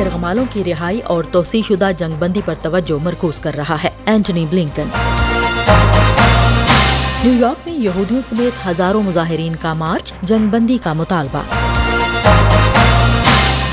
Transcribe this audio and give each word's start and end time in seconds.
یرغمالوں 0.00 0.44
کی 0.52 0.64
رہائی 0.64 1.00
اور 1.00 1.24
توسیع 1.24 1.62
شدہ 1.68 1.90
جنگ 1.98 2.12
بندی 2.18 2.40
پر 2.44 2.54
توجہ 2.62 3.04
مرکوز 3.04 3.40
کر 3.40 3.56
رہا 3.56 3.76
ہے۔ 3.84 3.90
Antony 4.06 4.46
Blinken. 4.50 4.88
نیو 7.24 7.40
یارک 7.40 7.68
میں 7.68 7.74
یہودیوں 7.74 8.22
سمیت 8.28 8.66
ہزاروں 8.66 9.02
مظاہرین 9.02 9.56
کا 9.56 9.72
مارچ، 9.72 10.12
جنگ 10.22 10.48
بندی 10.48 10.78
کا 10.82 10.92
مطالبہ۔ 10.92 11.42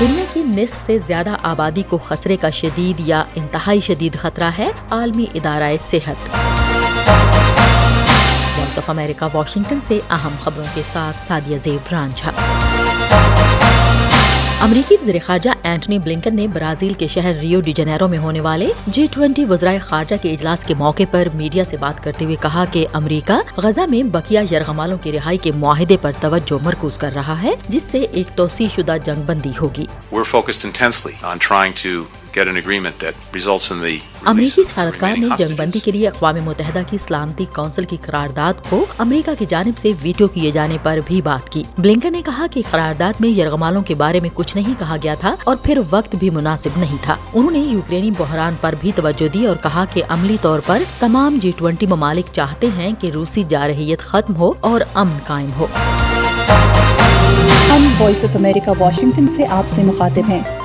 دنیا 0.00 0.24
کی 0.32 0.42
نصف 0.42 0.82
سے 0.82 0.98
زیادہ 1.06 1.30
آبادی 1.42 1.82
کو 1.82 1.98
خسرے 2.08 2.36
کا 2.36 2.50
شدید 2.50 3.00
یا 3.00 3.24
انتہائی 3.34 3.80
شدید 3.80 4.16
خطرہ 4.18 4.50
ہے 4.58 4.70
عالمی 4.90 5.26
ادارہ 5.34 5.72
صحت۔ 5.90 6.36
آف 8.78 8.90
امریکہ، 8.90 9.36
واشنگٹن 9.36 9.78
سے 9.88 10.00
اہم 10.10 10.34
خبروں 10.44 10.64
کے 10.74 10.82
ساتھ 10.92 11.16
سادیہ 11.28 11.58
زیب 11.64 11.88
رانجھا۔ 11.92 12.30
امریکی 14.62 14.94
وزیر 15.02 15.14
خارجہ 15.26 15.50
اینٹنی 15.62 15.98
بلنکن 15.98 16.36
نے 16.36 16.46
برازیل 16.46 16.92
کے 16.92 17.06
شہر 17.08 17.32
ریو 17.40 17.60
ڈی 17.60 17.72
جنیرو 17.72 18.08
میں 18.08 18.18
ہونے 18.18 18.40
والے 18.40 18.68
جی 18.86 19.06
ٹوینٹی 19.10 19.44
وزرائے 19.44 19.78
خارجہ 19.78 20.14
کے 20.22 20.32
اجلاس 20.32 20.64
کے 20.64 20.74
موقع 20.74 21.02
پر 21.10 21.28
میڈیا 21.34 21.64
سے 21.64 21.76
بات 21.76 22.02
کرتے 22.04 22.24
ہوئے 22.24 22.36
کہا 22.42 22.64
کہ 22.72 22.86
امریکہ 22.92 23.38
غزہ 23.56 23.80
میں 23.90 24.02
بقیہ 24.02 24.38
یرغمالوں 24.52 24.96
کی 25.02 25.12
رہائی 25.12 25.38
کے 25.38 25.52
معاہدے 25.52 25.96
پر 26.00 26.12
توجہ 26.20 26.64
مرکوز 26.64 26.98
کر 26.98 27.10
رہا 27.14 27.42
ہے، 27.42 27.52
جس 27.68 27.82
سے 27.82 27.98
ایک 27.98 28.36
توسیع 28.36 28.68
شدہ 28.76 28.96
جنگ 29.04 29.22
بندی 29.26 29.52
ہوگی۔ 29.60 29.86
امریکی 34.24 34.62
سفارتکار 34.62 35.18
نے 35.18 35.26
جنگ 35.38 35.56
بندی 35.56 35.78
کے 35.78 35.90
لیے 35.90 36.08
اقوام 36.08 36.34
متحدہ 36.44 36.82
کی 36.90 36.98
سلامتی 36.98 37.44
کونسل 37.54 37.84
کی 37.84 37.96
قرارداد 38.02 38.54
کو 38.68 38.86
امریکہ 38.98 39.32
کی 39.38 39.46
جانب 39.46 39.78
سے 39.78 39.92
ویٹو 40.02 40.28
کیے 40.28 40.50
جانے 40.50 40.76
پر 40.82 40.98
بھی 41.06 41.22
بات 41.22 41.50
کی۔ 41.50 41.62
بلنکن 41.78 42.12
نے 42.12 42.22
کہا 42.24 42.46
کہ 42.50 42.62
قرارداد 42.70 43.12
میں 43.20 43.28
یرغمالوں 43.28 43.82
کے 43.82 43.94
بارے 43.94 44.20
میں 44.20 44.30
کچھ 44.34 44.56
نہیں 44.56 44.74
کہا 44.78 44.96
گیا 45.02 45.14
تھا 45.14 45.36
اور 45.44 45.56
پھر 45.56 45.80
وقت 45.90 46.14
بھی 46.14 46.30
مناسب 46.30 46.70
نہیں 46.76 46.96
تھا۔ 47.02 47.16
انہوں 47.34 47.50
نے 47.50 47.58
یوکرینی 47.58 48.10
بحران 48.18 48.54
پر 48.60 48.74
بھی 48.80 48.92
توجہ 48.94 49.28
دی 49.28 49.46
اور 49.46 49.56
کہا 49.62 49.84
کہ 49.92 50.02
عملی 50.08 50.36
طور 50.42 50.60
پر 50.66 50.82
تمام 50.98 51.38
جی 51.42 51.52
ٹوینٹی 51.56 51.86
ممالک 51.86 52.24
چاہتے 52.32 52.66
ہیں 52.76 52.90
کہ 52.98 53.10
روسی 53.10 53.42
جارحیت 53.48 53.98
ختم 53.98 54.36
ہو 54.36 54.52
اور 54.60 54.80
امن 54.94 55.18
قائم 55.26 55.50
ہو۔ 55.58 55.66
ہم 57.70 57.88
وائس 58.00 58.24
آف 58.24 58.36
امریکہ 58.36 58.70
واشنگٹن 58.78 59.26
سے 59.36 59.46
آپ 59.50 59.64
سے 59.74 59.82
مخاطب 59.82 60.22
ہیں۔ 60.28 60.57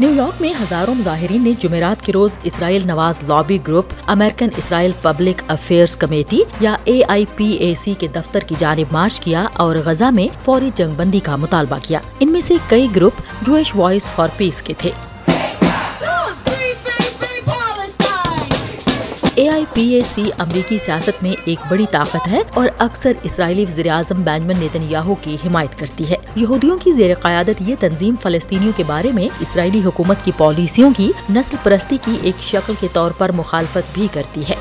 نیو 0.00 0.14
یارک 0.14 0.40
میں 0.40 0.52
ہزاروں 0.62 0.94
مظاہرین 0.94 1.44
نے 1.44 1.52
جمعرات 1.58 2.02
کے 2.02 2.12
روز 2.12 2.36
اسرائیل 2.44 2.82
نواز 2.86 3.20
lobby 3.28 3.58
group, 3.68 3.84
American 4.06 4.48
Israel 4.56 4.90
public 5.02 5.42
affairs 5.48 5.96
committee 5.96 6.40
یا 6.60 6.76
اے 6.84 7.00
آئی 7.08 7.24
پی 7.36 7.50
اے 7.50 7.74
سی 7.74 7.94
کے 7.98 8.06
دفتر 8.14 8.40
کی 8.40 8.54
جانب 8.58 8.92
مارچ 8.92 9.20
کیا 9.20 9.46
اور 9.52 9.76
غزہ 9.84 10.04
میں 10.04 10.26
فوری 10.44 10.70
جنگ 10.74 10.94
بندی 10.96 11.20
کا 11.20 11.36
مطالبہ 11.36 11.76
کیا۔ 11.82 11.98
ان 12.20 12.32
میں 12.32 12.40
سے 12.40 12.54
کئی 12.68 12.88
group 12.96 13.12
Jewish 13.42 13.76
voice 13.76 14.10
for 14.10 14.28
peace 14.36 14.62
کے 14.62 14.74
تھے۔ 14.78 14.90
اے 19.34 19.48
آئی 19.48 19.64
پی 19.72 19.82
اے 19.88 20.00
سی 20.14 20.22
امریکی 20.38 20.78
سیاست 20.78 21.22
میں 21.22 21.34
ایک 21.44 21.58
بڑی 21.70 21.86
طاقت 21.90 22.28
ہے 22.30 22.40
اور 22.54 22.68
اکثر 22.78 23.12
اسرائیلی 23.22 23.64
وزیر 23.68 23.90
اعظم 23.90 24.22
بینجمن 24.22 24.58
نیتن 24.58 24.86
یاہو 24.88 25.14
کی 25.14 25.36
حمایت 25.46 25.78
کرتی 25.78 26.10
ہے۔ 26.10 26.16
یہودیوں 26.36 26.78
کی 26.78 26.92
زیر 26.92 27.14
قیادت 27.14 27.62
یہ 27.66 27.76
تنظیم 27.80 28.14
فلسطینیوں 28.22 28.72
کے 28.76 28.84
بارے 28.86 29.12
میں 29.12 29.28
اسرائیلی 29.40 29.80
حکومت 29.84 30.16
کی 30.24 30.32
پالیسیوں 30.36 30.90
کی 30.96 31.12
نسل 31.30 31.56
پرستی 31.62 31.98
کی 32.04 32.16
ایک 32.22 32.40
شکل 32.40 32.72
کے 32.80 32.88
طور 32.92 33.10
پر 33.10 33.32
مخالفت 33.32 33.94
بھی 33.94 34.08
کرتی 34.12 34.42
ہے۔ 34.48 34.54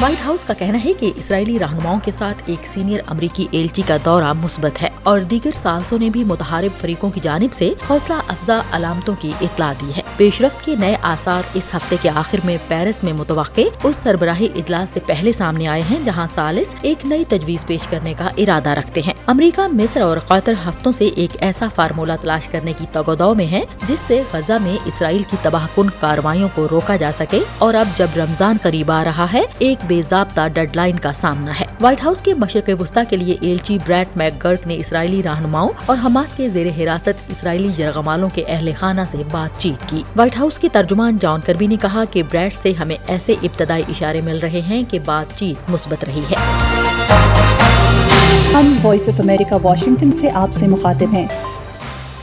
وائٹ 0.00 0.26
ہاؤس 0.26 0.44
کا 0.44 0.54
کہنا 0.54 0.78
ہے 0.84 0.92
کہ 0.92 1.10
اسرائیلی 1.16 1.58
رہنماؤں 1.58 2.00
کے 2.00 2.10
ساتھ 2.10 2.42
ایک 2.46 2.66
سینئر 2.66 3.00
امریکی 3.06 3.46
ایلچی 3.50 3.82
کا 3.86 3.96
دورہ 4.04 4.32
مثبت 4.32 4.82
ہے 4.82 4.88
اور 5.02 5.18
دیگر 5.18 5.50
سالسوں 5.54 5.98
نے 5.98 6.10
بھی 6.10 6.24
متحارب 6.24 6.80
فریقوں 6.80 7.10
کی 7.10 7.20
جانب 7.22 7.52
سے 7.52 7.72
حوصلہ 7.90 8.16
افزا 8.28 8.60
علامتوں 8.72 9.14
کی 9.18 9.32
اطلاع 9.40 9.72
دی 9.72 9.90
ہے۔ 9.96 10.02
پیش 10.20 10.40
رفت 10.40 10.64
کے 10.64 10.74
نئے 10.76 10.96
آثار 11.02 11.42
اس 11.54 11.70
ہفتے 11.74 11.96
کے 12.02 12.10
آخر 12.10 12.38
میں 12.44 12.56
پیرس 12.68 13.04
میں 13.04 13.12
متوقع 13.12 13.60
اس 13.82 13.96
سربراہی 13.96 14.48
اجلاس 14.54 14.90
سے 14.90 15.00
پہلے 15.06 15.32
سامنے 15.32 15.66
آئے 15.68 15.82
ہیں، 15.90 15.98
جہاں 16.04 16.26
سالس 16.34 16.74
ایک 16.82 17.06
نئی 17.06 17.24
تجویز 17.28 17.66
پیش 17.66 17.86
کرنے 17.86 18.14
کا 18.18 18.28
ارادہ 18.36 18.68
رکھتے 18.68 19.00
ہیں۔ 19.06 19.14
امریکہ، 19.26 19.66
مصر 19.72 20.00
اور 20.00 20.18
قطر 20.18 20.52
ہفتوں 20.68 20.92
سے 20.92 21.08
ایک 21.14 21.36
ایسا 21.40 21.66
فارمولہ 21.74 22.12
تلاش 22.20 22.48
کرنے 22.48 22.72
کی 22.72 22.86
تگودو 22.92 23.34
میں 23.34 23.46
ہے 23.46 23.62
جس 23.88 23.98
سے 24.06 24.22
غزہ 24.32 24.52
میں 24.62 24.76
اسرائیل 24.84 25.22
کی 25.30 25.36
تباہ 25.42 25.66
کن 25.74 25.86
کاروائیوں 26.00 26.48
کو 26.54 26.66
روکا 26.70 26.96
جا 26.96 27.10
سکے۔ 27.18 27.40
اور 27.58 27.74
اب 27.74 27.88
جب 27.94 28.06
رمضان 28.16 28.56
قریب 28.62 28.90
آ 28.90 29.04
رہا 29.04 29.26
ہے، 29.32 29.42
ایک 29.58 29.78
بے 29.86 30.02
ضابطہ 30.08 30.48
ڈیڈ 30.48 30.76
لائن 30.76 30.98
کا 30.98 31.12
سامنا 31.12 31.52
ہے۔ 31.60 31.66
وائٹ 31.80 32.04
ہاؤس 32.04 32.22
کے 32.22 32.34
مشرق 32.34 32.70
وسطی 32.80 33.00
کے 33.10 33.16
لیے 33.16 33.36
ایلچی 33.40 33.78
بریڈ 33.86 34.08
میک 34.16 34.44
گرٹ 34.44 34.66
نے 34.66 34.76
اسرائیلی 34.76 35.22
رہنماؤں 35.22 35.68
اور 35.86 35.96
حماس 36.04 36.34
کے 36.34 36.48
زیر 36.48 36.66
حراست 36.66 37.20
اسرائیلی 37.28 37.82
یرغمالوں 37.82 38.28
کے 38.34 38.44
اہل 38.48 38.70
خانہ 38.78 39.00
سے 39.10 39.18
بات 39.30 39.60
چیت 39.60 39.88
کی۔ 39.88 40.02
وائٹ 40.16 40.36
ہاؤس 40.36 40.58
کے 40.58 40.68
ترجمان 40.72 41.16
جان 41.20 41.40
کربی 41.46 41.66
نے 41.66 41.76
کہا 41.76 42.04
کہ 42.10 42.22
بریڈ 42.22 42.54
سے 42.54 42.72
ہمیں 42.72 42.96
ایسے 43.06 43.34
ابتدائی 43.42 43.82
اشارے 43.88 44.20
مل 44.20 44.38
رہے 44.38 44.60
ہیں 44.60 44.82
کہ 44.88 44.98
بات 45.04 45.38
چیت 45.38 45.70
مثبت 45.70 46.04
رہی 46.04 46.22
ہے۔ 46.30 46.34
ہم 48.54 48.78
وائس 48.82 49.08
آف 49.08 49.20
امریکہ 49.20 49.56
واشنگٹن 49.62 50.10
سے 50.20 50.30
آپ 50.30 50.50
سے 50.58 50.66
مخاطب 50.66 51.06
ہیں۔ 51.12 51.26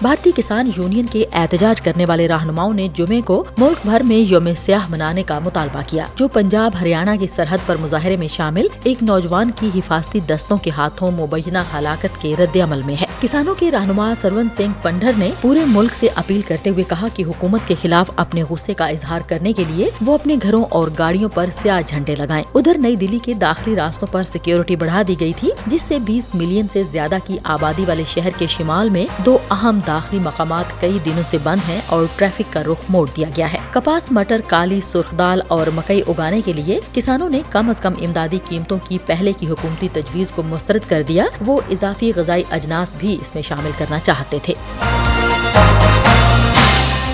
بھارتی 0.01 0.31
کسان 0.35 0.69
یونین 0.77 1.05
کے 1.11 1.25
احتجاج 1.33 1.81
کرنے 1.81 2.05
والے 2.05 2.27
رہنماؤں 2.27 2.73
نے 2.73 2.87
جمعے 2.93 3.21
کو 3.21 3.43
ملک 3.57 3.77
بھر 3.85 4.01
میں 4.03 4.17
یوم 4.17 4.47
سیاہ 4.57 4.87
منانے 4.89 5.23
کا 5.23 5.39
مطالبہ 5.39 5.79
کیا، 5.87 6.05
جو 6.15 6.27
پنجاب، 6.27 6.71
ہریانہ 6.81 7.11
کی 7.19 7.27
سرحد 7.27 7.57
پر 7.65 7.75
مظاہرے 7.79 8.17
میں 8.17 8.27
شامل 8.27 8.67
ایک 8.83 9.03
نوجوان 9.03 9.51
کی 9.59 9.69
حفاظتی 9.75 10.19
دستوں 10.19 10.57
کے 10.57 10.71
ہاتھوں 10.77 11.11
مبینہ 11.11 11.57
ہلاکت 11.73 12.21
کے 12.21 12.35
رد 12.39 12.57
عمل 12.63 12.81
میں 12.85 12.95
ہے۔ 13.01 13.05
کسانوں 13.21 13.55
کے 13.59 13.71
رہنما 13.71 14.13
سرون 14.21 14.47
سنگھ 14.57 14.83
پنڈر 14.83 15.11
نے 15.17 15.31
پورے 15.41 15.59
ملک 15.67 15.91
سے 15.99 16.07
اپیل 16.15 16.41
کرتے 16.41 16.69
ہوئے 16.69 16.83
کہا 16.89 17.07
کہ 17.15 17.23
حکومت 17.23 17.61
کے 17.67 17.75
خلاف 17.81 18.11
اپنے 18.15 18.43
غصے 18.49 18.73
کا 18.73 18.87
اظہار 18.87 19.21
کرنے 19.27 19.53
کے 19.53 19.63
لیے 19.67 19.89
وہ 20.05 20.13
اپنے 20.13 20.35
گھروں 20.43 20.63
اور 20.69 20.87
گاڑیوں 20.99 21.29
پر 21.33 21.45
سیاہ 21.61 21.81
جھنڈے 21.87 22.15
لگائیں۔ 22.15 22.43
ادھر 22.55 22.77
نئی 22.77 22.95
دلی 22.95 23.19
کے 23.23 23.33
داخلی 23.33 23.75
راستوں 23.75 24.07
پر 24.11 24.23
سیکیورٹی 24.23 24.75
بڑھا 24.75 25.01
دی 25.07 25.15
گئی 25.19 25.33
تھی، 25.33 25.49
جس 25.67 25.81
سے 25.81 25.99
بیس 25.99 26.35
ملین 26.35 26.65
سے 26.73 26.83
زیادہ 26.83 27.15
کی 27.27 27.37
آبادی 27.43 27.85
والے 27.87 28.03
شہر 28.07 28.29
کے 28.37 28.47
شمال 28.47 28.89
میں 28.89 29.05
دو 29.25 29.37
اہم 29.51 29.79
داخلی 29.87 30.19
مقامات 30.19 30.81
کئی 30.81 30.97
دنوں 31.05 31.23
سے 31.29 31.37
بند 31.43 31.69
ہیں 31.69 31.81
اور 31.85 32.05
ٹریفک 32.15 32.53
کا 32.53 32.63
رخ 32.63 32.83
موڑ 32.89 33.09
دیا 33.17 33.29
گیا 33.37 33.53
ہے۔ 33.53 33.57
کپاس، 33.71 34.11
مٹر، 34.11 34.41
کالی، 34.47 34.81
سرخ 34.81 35.17
دال 35.17 35.41
اور 35.47 35.67
مکئی 35.75 36.01
اگانے 36.07 36.41
کے 36.41 36.53
لیے 36.53 36.79
کسانوں 36.93 37.29
نے 37.29 37.41
کم 37.49 37.69
از 37.69 37.81
کم 37.81 37.93
امدادی 38.01 38.39
قیمتوں 38.49 38.77
کی 38.87 38.97
پہلے 39.05 39.33
کی 39.33 39.47
حکومتی 39.47 39.87
تجویز 39.93 40.31
کو 40.31 40.43
مسترد 40.43 40.89
کر 40.89 41.01
دیا۔ 41.07 41.25
وہ 41.45 41.61
اضافی 41.71 42.11
غذائی 42.15 42.43
اجناس 42.51 42.95
بھی 42.97 43.17
اس 43.21 43.35
میں 43.35 43.43
شامل 43.43 43.71
کرنا 43.77 43.99
چاہتے 43.99 44.37
تھے۔ 44.43 44.53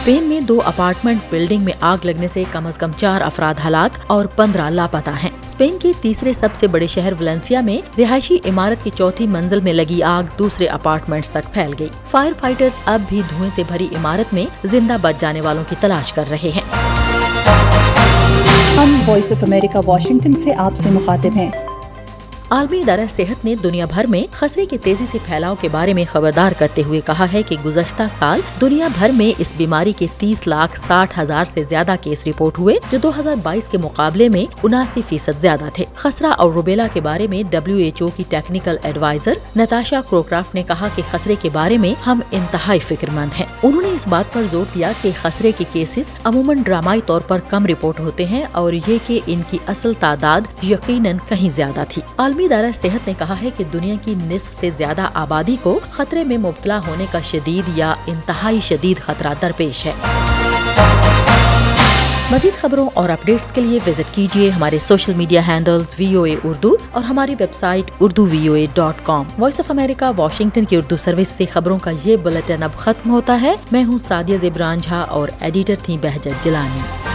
اسپین 0.04 0.24
میں 0.24 0.40
دو 0.40 0.62
اپارٹمنٹ 0.66 1.20
بلڈنگ 1.30 1.64
میں 1.64 1.74
آگ 1.80 1.98
لگنے 2.04 2.28
سے 2.28 2.44
کم 2.52 2.68
از 2.68 2.78
کم 2.78 2.92
چار 2.98 3.22
افراد 3.22 3.54
ہلاک 3.68 4.00
اور 4.08 4.26
پندرہ 4.26 4.70
لاپتہ 4.70 5.10
ہیں۔ 5.10 5.30
اسپین 5.42 5.78
کے 5.82 5.92
تیسرے 6.02 6.34
سب 6.34 6.50
سے 6.54 6.68
بڑے 6.68 6.88
شہر 6.88 7.14
ولنسیا 7.20 7.62
میں 7.62 8.02
رہائشی 8.02 8.38
عمارت 8.46 8.84
کی 8.84 8.90
چوتھی 8.96 9.28
منزل 9.28 9.60
میں 9.60 9.74
لگی 9.74 10.04
آگ 10.04 10.24
دوسرے 10.40 10.66
اپارٹمنٹس 10.66 11.30
تک 11.30 11.54
پھیل 11.54 11.74
گئی۔ 11.80 11.88
فائر 12.12 12.32
فائٹرز 12.40 12.80
اب 12.86 13.02
بھی 13.08 13.22
دھوئیں 13.30 13.52
سے 13.56 13.64
بھری 13.68 13.88
عمارت 13.96 14.34
میں 14.34 14.46
زندہ 14.64 14.98
بچ 15.02 15.22
جانے 15.22 15.42
والوں 15.42 15.64
کی 15.70 15.76
تلاش 15.80 16.14
کر 16.14 16.24
رہے 16.30 16.52
ہیں۔ 16.56 16.76
ہم 18.78 19.02
وائس 19.08 19.32
آف 19.32 19.44
امریکہ، 19.44 19.80
واشنگٹن 19.86 20.34
سے 20.34 20.54
آپ 20.58 20.74
سے 20.84 20.90
مخاطب 20.90 21.36
ہیں۔ 21.36 21.52
عالمی 22.54 22.80
ادارہ 22.80 23.02
صحت 23.16 23.46
نے 23.46 23.56
دنیا 23.56 23.86
بھر 23.86 24.06
میں 24.06 24.24
خسرے 24.32 24.66
کے 24.66 24.78
تیزی 24.78 25.06
سے 25.12 25.18
پھیلاؤ 25.26 25.56
کے 25.62 25.68
بارے 25.72 25.94
میں 25.94 26.06
خبردار 26.12 26.52
کرتے 26.52 26.84
ہوئے 26.84 27.02
کہا 27.06 27.26
ہے 27.34 27.42
کہ 27.44 27.56
گزشتہ 27.66 28.04
سال 28.12 28.40
دنیا 28.62 28.88
بھر 28.98 29.10
میں 29.10 29.42
اس 29.42 29.52
بیماری 29.58 29.94
کے 29.98 30.08
تیس 30.18 30.48
لاکھ 30.48 30.80
ساٹھ 30.80 31.20
ہزار 31.20 31.46
سے 31.46 31.64
زیادہ 31.64 31.96
کیس 32.02 32.28
رپورٹ 32.28 32.60
ہوئے 32.60 32.76
جو 32.92 32.98
دو 32.98 33.12
ہزار 33.20 33.36
بائیس 33.36 33.70
کے 33.70 33.78
مقابلے 33.78 34.30
میں 34.30 34.54
اناسی 34.64 35.02
فیصد 35.10 35.42
زیادہ 35.42 35.66
تھے۔ 35.74 35.86
خسرہ 35.96 36.28
اور 36.28 36.54
روبیلا 36.54 36.88
کے 36.94 37.02
بارے 37.02 37.28
میں 37.28 37.44
ڈبلیو 37.52 37.78
ایچ 37.78 38.02
او 38.02 38.08
کی 38.08 38.24
ٹیکنیکل 38.30 38.78
ایڈوائزر 38.84 39.34
نتاشا 39.56 40.02
کروکرافٹ 40.10 40.56
نے 40.56 40.64
کہا 40.64 40.88
کہ 40.96 41.02
خسرے 41.12 41.36
کے 41.42 41.50
بارے 41.54 41.78
میں 41.78 42.04
ہم 42.06 42.20
انتہائی 42.32 42.80
فکر 42.80 43.10
مند 43.10 43.40
ہیں۔ 43.40 43.46
انہوں 43.64 43.82
نے 43.82 43.90
اس 43.90 44.08
بات 44.08 44.34
پر 44.34 44.42
زور 44.52 44.66
دیا 44.76 44.92
کہ 45.02 45.10
خسرے 45.22 45.52
کے 45.58 45.64
کیسز 45.72 46.12
عموماً 46.24 46.58
ڈرامائی 46.64 47.02
طور 47.06 47.22
پر 47.22 47.40
کم 47.50 47.66
رپورٹ 47.66 48.00
ہوتے 48.00 48.26
ہیں 48.26 48.46
اور 48.52 48.74
یہ 48.74 48.98
کہ 49.08 49.20
ان 49.28 49.42
کی 49.50 49.58
اصل 49.68 49.92
تعداد 50.00 50.42
یقیناً 50.64 51.18
کہیں 51.28 51.50
زیادہ 51.50 51.84
تھی۔ 51.90 52.02
عالمی 52.18 52.43
ادارہ 52.46 52.66
صحت 52.76 53.08
نے 53.08 53.14
کہا 53.18 53.36
ہے 53.42 53.50
کہ 53.58 53.64
دنیا 53.74 53.96
کی 54.06 54.14
نصف 54.24 54.60
سے 54.60 54.70
زیادہ 54.78 55.08
آبادی 55.14 55.56
کو 55.64 55.80
خطرے 55.92 56.24
میں 56.24 56.38
مبتلا 56.38 56.80
ہونے 56.88 57.06
کا 57.12 57.20
شدید 57.20 57.78
یا 57.78 57.94
انتہائی 58.08 58.60
شدید 58.60 59.00
خطرہ 59.00 59.34
درپیش 59.42 59.86
ہے۔ 59.86 59.92
مزید 62.32 62.62
خبروں 62.62 62.90
اور 62.94 63.10
اپڈیٹس 63.10 63.52
کے 63.52 63.62
لیے 63.62 63.80
وزٹ 63.88 64.16
کیجیے 64.16 64.50
ہمارے 64.50 64.80
social 64.80 65.14
media 65.14 65.42
handles 65.48 65.96
V 66.00 66.14
O 66.14 66.24
A 66.24 66.36
Urdu 66.44 66.76
اور 66.92 67.04
ہماری 67.04 67.36
website 67.54 67.92
Urdu 68.00 68.26
V 68.26 68.48
O 68.48 68.54
A 68.54 68.68
dot 68.74 68.96
com. 69.04 69.24
Voice 69.40 69.60
of 69.60 69.72
America, 69.72 70.12
Washington 70.18 70.66
کی 70.66 70.76
اردو 70.76 70.98
سروس 70.98 71.28
سے 71.38 71.46
خبروں 71.54 71.80
کا 71.80 71.92
یہ 72.04 72.18
بلٹن 72.18 72.64
اب 72.64 72.76
ختم 72.78 73.10
ہوتا 73.10 73.42
ہے۔ 73.42 73.54
میں 73.72 73.84
ہوں 73.84 73.98
سادیہ 74.08 74.38
زیبران 74.38 74.82
جھا 74.82 75.02
اور 75.02 75.30
ایڈیٹر 75.40 75.76
تھی 75.84 75.98
بہجت 76.02 76.44
جلانی 76.44 77.13